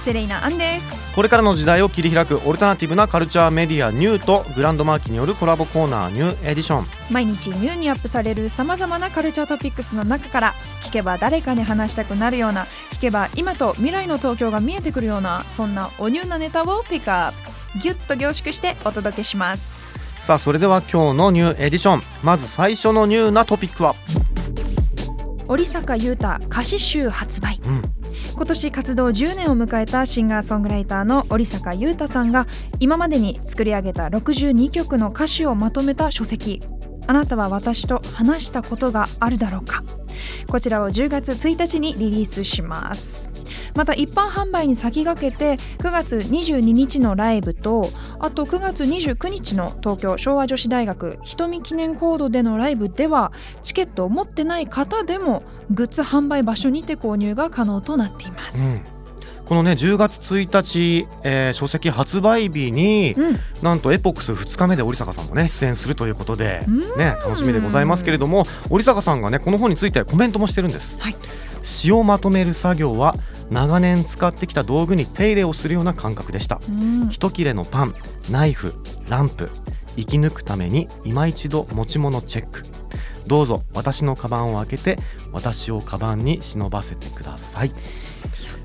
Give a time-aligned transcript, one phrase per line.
[0.00, 1.12] セレイナアンです。
[1.14, 6.86] これからの時代を切り開くオルタナティブなカルチャーメディアニューとグランドマーキによるコラボコーナーニューエディション。
[7.10, 17.32] 毎日ニューにアップされるさまざまなカルチャートピックスの中から聞けば誰かに話したくなるような聞けば今と未来の東京が見えてくるようなそんなおニューなネタをピックアッ
[17.72, 19.78] プギュッと凝縮してお届けします。
[20.18, 22.02] さあそれでは今日のニューエディション。
[22.22, 23.94] まず最初のニューなトピックは。
[25.48, 27.82] 織坂優太歌詞集発売、うん
[28.34, 32.46] 今年活動10年を迎えたシンガーソングライターの織坂優太さんが
[32.78, 36.62] 今までに作り上げた62曲の歌詞をまとめた書籍
[37.06, 39.82] 「あなたは私と話したことがあるだろうか」
[40.48, 43.29] こちらを10月1日にリリースします。
[43.74, 58.80] また一般販売に先駆けて9月22日のライブとあと9月29日の東京昭和女子大学瞳記念コードでのライブではチケットを持ってない方でもグッズ販売場所にて購入が可能となっています、
[59.50, 63.36] このね10月1日、えー書籍発売日に、うん。
[63.62, 66.80] なんとエポックス2日目で織坂さんもね出演するということでうん。
[66.96, 71.16] ね楽しみでございますけれども織坂さんがねこの本についてコメントもしてるんです、はい
[71.62, 73.14] 詩をまとめる作業は
[73.50, 76.60] 長年使ってきた道具に手入れをするような感覚でした。
[76.68, 77.08] うん。
[77.08, 77.94] 一切れのパン
[78.30, 78.74] ナイフ
[79.08, 79.50] ランプ
[79.96, 82.62] 生き抜くために今一度持ち物チェック。
[83.26, 84.98] どうぞ私のカバンを開けて
[85.32, 87.72] 私をカバンに忍ばせてください。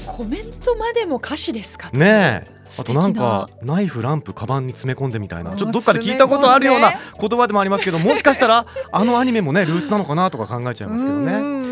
[0.06, 1.90] コメントまでも歌詞ですか？
[1.92, 2.56] ねえ。
[2.80, 5.56] あとななんかナイフランプカバンに詰め込んでみたいな。
[5.56, 11.65] ちょっとどっかで聞いたことあるような詰言葉でもありますけどもしかしたらあのアニメもねルーツなのかなとか考えちゃいますけどね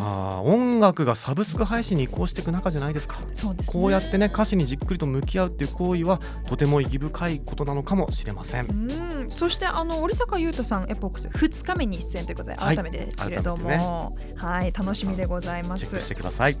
[0.00, 3.18] さあ音楽がサブスク配信に移行していく中じゃないですか。
[3.34, 3.82] そうですね。
[3.82, 8.66] こうやってね歌詞にじっくりと向き合うっていう行為はとても意義深いことなのかもしれません。
[8.66, 9.30] うん。
[9.30, 12.76] そしてあの織坂優斗さんエポックス2日目に出演ということではい。
[12.76, 15.84] 改めてですけれども、改はい楽しみでございます。
[15.84, 16.56] チェックしてください。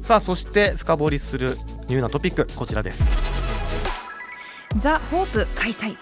[0.00, 1.56] さあそして深掘りする
[1.88, 3.04] ニューなトピックこちらです。
[4.76, 5.96] THE HOPE 開催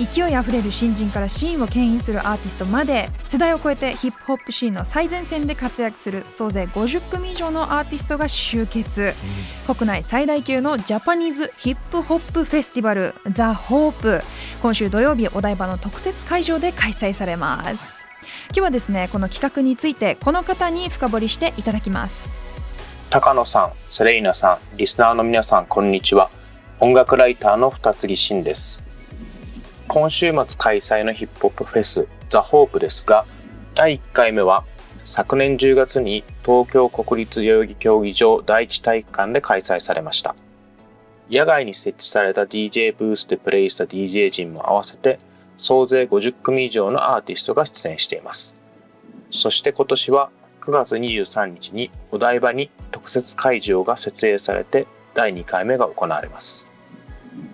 [0.00, 9.12] 勢いあふれる新人からシーンを牽引するアーティストまで世代を超えてヒップホップシーンの最前線で活躍する総勢50組以上のアーティストが集結。
[9.66, 14.22] 国内最大級のジャパニーズヒップホップフェスティバル THE HOPE。
[14.62, 18.06] 今週土曜日お台場の特設会場で開催されます。
[18.48, 22.32] 今日はですねこの企画についてこの方に深掘りしていただきます。
[23.10, 26.30] 高野さん、セレイナさん、リスナーの皆さん、こんにちは。
[26.78, 28.89] 音楽ライターの二つぎしんです。
[29.92, 33.26] 今週末開催のヒップホップフェス、ザ・ホープですが、
[33.74, 34.64] 第1回目は
[35.04, 40.36] 昨年10月に東京国立代々木競技場第一体育館で開催されました。
[41.28, 45.18] 野外に設置された DJ ブースでプレイした DJ 陣も合わせて、
[45.58, 48.54] 総勢50組以上のアーティストが出演しています。
[49.32, 50.30] そして今年は
[50.60, 56.69] 9月23日にお台場に特設会場が設営されて第2回目が行われます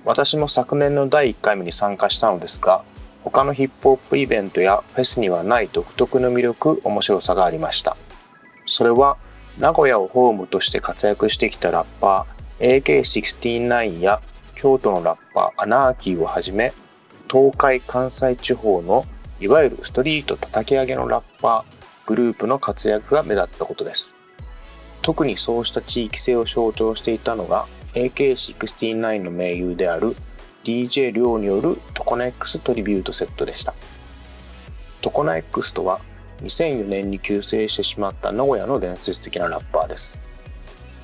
[0.05, 2.85] 私も昨年の第1回目に参加したのですが
[3.25, 7.97] 他のヒップホップイベントやフェスにはない独特の魅力面白さがありました。
[8.67, 9.17] それは
[9.59, 14.21] 名古屋をホームとして活躍してきたラッパー AK69 や
[14.55, 16.73] 京都のラッパーアナーキーをはじめ
[17.31, 19.05] 東海関西地方の
[19.41, 24.15] いわゆるストリート叩き上げのラッパーグループの活躍が目立ったことです。
[25.03, 27.67] 特にそうした地域性を象徴していたのが
[27.97, 30.15] AK69 の盟友である
[30.65, 33.73] DJ リョウによるトコナ X トリビュートセットでした。
[35.01, 36.03] トコナ X とは
[36.43, 40.19] 2004年に急成してしまった名古屋の伝説的なラッパーです。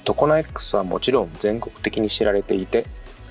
[0.05, 2.85] トコナ X はもちろん全国的に知られていて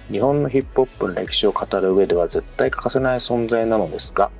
[0.09, 4.31] 日本のヒップホップの歴史を語る上では絶対欠かせない存在なのですが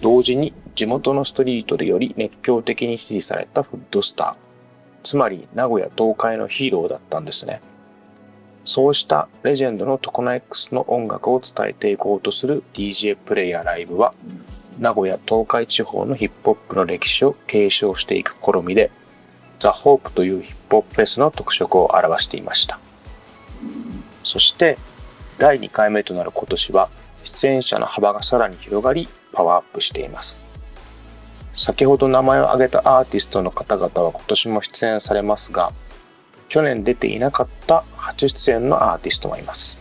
[0.00, 5.06] 同時に地元のストリートでより熱狂的に支持されたフッドスター。
[5.06, 7.60] つまり名古屋東海のヒーローだったんですね。
[8.64, 14.14] そうしたレジェンドのトコナ X の音楽を伝えていこうとする DJ プレイヤーライブは
[14.78, 18.90] 名古屋東海地方のヒップホップの歴史を継承していく試みで
[19.58, 22.78] ザ・ホープというヒップホップフェスの特色を表していました。
[24.22, 24.78] そして
[25.38, 26.88] 第2回目となる今年は
[27.24, 30.36] 出演者の幅がさらに広がりパワーアップしています。
[31.54, 35.72] 先ほど名前を挙げたアーティストの方々は今年も出演されますが
[36.52, 39.78] 去年出ていなかった初出演のアーティストもいます。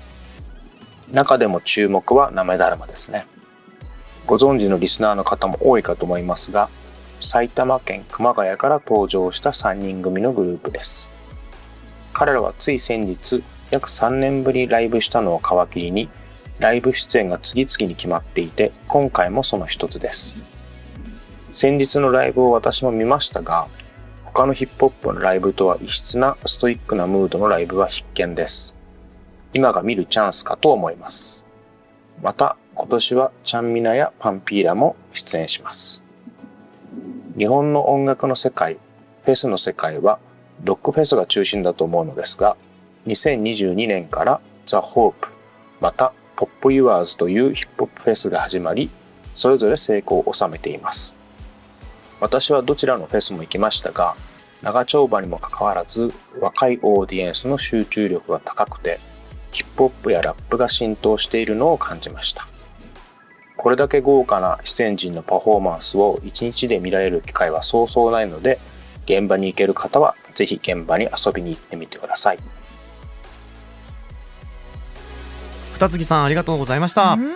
[1.11, 3.27] 中でも注目はなめだるまですね。
[4.25, 6.69] ご存知のリスナーの方も多いかと思いますが
[7.19, 11.09] 埼玉県熊谷から登場した3人組のグループです。
[12.13, 16.07] 彼らはつい先日約3年ぶりライブしたのを皮切りに
[16.59, 20.37] ライブ出演が次々に決まっていて今回もその一つです。
[21.51, 23.67] 先日のライブを私も見ましたが
[24.33, 28.73] 他のヒップホップのライブとは異質なストイックなムードのライブは必見です。
[29.53, 31.43] 今が見るチャンスかと思います。
[32.21, 36.01] また今年はちゃんみなやパンピーラも出演します。
[37.37, 38.77] 日本の音楽の世界
[39.25, 40.19] フェスの世界は
[40.63, 42.55] ロックフェスが中心だと思うのですが
[43.07, 45.27] 2022年からザ・ホープ
[45.79, 48.89] またポップ・ユアーズというヒップホップフェスが始まり
[49.35, 51.20] それぞれ成功を収めています。
[52.21, 54.15] 私はどちらのフェスも行きましたが
[54.61, 58.99] 長丁場にもかかわらず若いオーディエンスの集中力が高くて
[59.51, 62.47] ヒップホップやラップが浸透しているのを感じました。
[63.57, 68.59] これだけ豪華な出演陣のパフォーマンスを一日で見られる機会はそうそうないので
[69.05, 72.37] 現場に行ける方はぜひ現場に遊びに行ってみてください。
[75.87, 77.31] 二木さんありがとうございました、うん。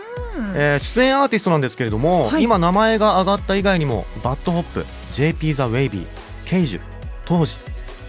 [0.55, 2.43] えー出演アーティストなんですけれども、はい。
[2.43, 6.05] 今名前が挙がった以外にもバッドホップ JP ザ・ウェイビー
[6.45, 6.81] ケイジュ
[7.25, 7.57] 当時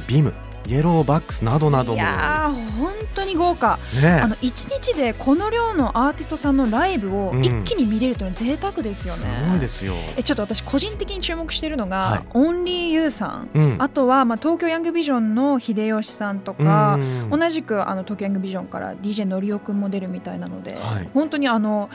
[0.07, 0.33] ビム
[0.67, 1.95] イエローバックスなどなども。
[1.95, 3.79] いやー本当に豪華。
[4.01, 4.09] ね。
[4.09, 7.41] あの1日でこの量のアーティストさんのライブをうん。
[7.45, 9.95] 一気に見れるというのは贅沢ですよね、すごいですよ。
[10.17, 12.23] えちょっと私個人的に注目しているのが、はい。
[12.35, 17.31] オンリーユーさん、うん、あとは、まあ、東京ヤングビジョンの秀吉さんとか、うん。
[17.31, 21.09] 同じくあの東京ヤングビジョンから DJ のりおくんも出るみたいなので、はい。
[21.15, 21.91] 本当にあの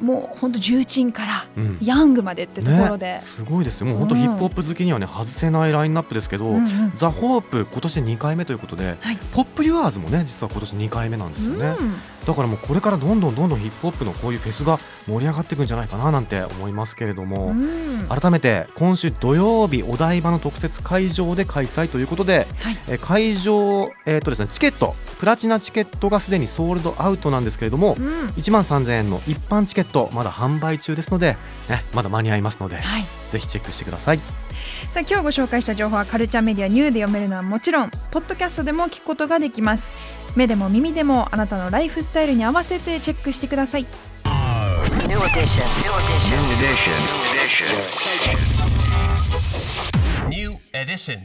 [0.00, 1.78] もう本当重鎮からうん。
[1.80, 3.86] ヤングまでってところで、ね、すごいですよ。
[3.86, 4.20] もう本当うん。
[4.20, 6.92] ヒップホップ好きにはね外せないラインナップですけど、うんうん。
[6.96, 9.18] ザ・ホープ今年で2回目ということで、はい。
[9.32, 11.94] ポップ・ユアーズもね実は今年2回目なんですよね、うん
[12.24, 18.06] だからもうこれからどんどんどんどんヒップホップのこういうフェスが盛り上がっていくんじゃないかななんて思いますけれども、うん。
[18.08, 22.76] 改めて今週土曜日お台場の特設会場で開催ということで、はい。
[22.88, 28.28] えー会場、えーとですね、チケットプラチナチケットがすでにソールドアウトなんですけれども、うん。
[28.30, 31.36] 1万3000円の一般チケットまだ販売中ですので、
[31.68, 33.06] ね、まだ間に合いますのではい。
[33.30, 34.43] ぜひチェックしてください
[34.90, 39.94] さあ今日ご紹介した情報はカルチャーメディアニューで読めるのはもちろんポッドキャストでも聞くことができます。
[40.36, 43.86] 目でも耳でもあなたのライフスタイルに合わせてチェックしてください。